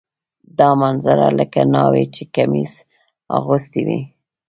[0.59, 2.73] دا منظره لکه ناوې چې کمیس
[3.37, 3.99] اغوستی وي.